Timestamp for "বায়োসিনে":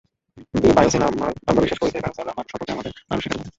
0.75-1.05